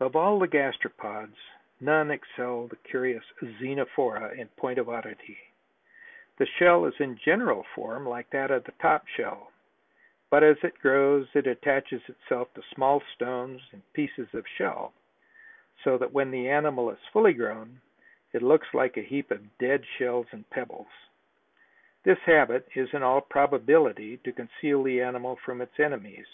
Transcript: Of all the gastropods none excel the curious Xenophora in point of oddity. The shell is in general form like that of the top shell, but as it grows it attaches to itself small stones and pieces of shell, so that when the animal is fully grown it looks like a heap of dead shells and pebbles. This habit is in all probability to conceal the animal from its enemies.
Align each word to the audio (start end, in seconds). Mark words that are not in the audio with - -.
Of 0.00 0.16
all 0.16 0.40
the 0.40 0.48
gastropods 0.48 1.36
none 1.78 2.10
excel 2.10 2.66
the 2.66 2.74
curious 2.74 3.22
Xenophora 3.40 4.36
in 4.36 4.48
point 4.48 4.80
of 4.80 4.88
oddity. 4.88 5.38
The 6.38 6.46
shell 6.58 6.86
is 6.86 6.98
in 6.98 7.16
general 7.16 7.62
form 7.72 8.04
like 8.04 8.30
that 8.30 8.50
of 8.50 8.64
the 8.64 8.72
top 8.82 9.06
shell, 9.06 9.52
but 10.28 10.42
as 10.42 10.56
it 10.64 10.80
grows 10.80 11.28
it 11.36 11.46
attaches 11.46 12.02
to 12.06 12.12
itself 12.14 12.48
small 12.74 13.00
stones 13.14 13.62
and 13.70 13.80
pieces 13.92 14.26
of 14.34 14.44
shell, 14.48 14.92
so 15.84 15.98
that 15.98 16.10
when 16.12 16.32
the 16.32 16.48
animal 16.48 16.90
is 16.90 16.98
fully 17.12 17.32
grown 17.32 17.80
it 18.32 18.42
looks 18.42 18.66
like 18.74 18.96
a 18.96 19.02
heap 19.02 19.30
of 19.30 19.56
dead 19.58 19.86
shells 19.86 20.26
and 20.32 20.50
pebbles. 20.50 20.90
This 22.02 22.18
habit 22.26 22.66
is 22.74 22.92
in 22.92 23.04
all 23.04 23.20
probability 23.20 24.16
to 24.24 24.32
conceal 24.32 24.82
the 24.82 25.00
animal 25.00 25.36
from 25.44 25.60
its 25.60 25.78
enemies. 25.78 26.26